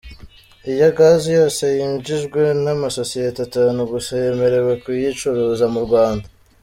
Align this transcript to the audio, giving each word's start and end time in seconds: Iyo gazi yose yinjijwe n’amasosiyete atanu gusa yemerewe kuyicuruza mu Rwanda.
Iyo 0.73 0.87
gazi 0.97 1.27
yose 1.39 1.63
yinjijwe 1.77 2.41
n’amasosiyete 2.63 3.39
atanu 3.47 3.79
gusa 3.91 4.11
yemerewe 4.21 4.73
kuyicuruza 4.83 5.65
mu 5.73 5.79
Rwanda. 5.85 6.25